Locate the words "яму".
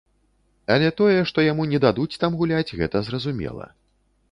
1.51-1.67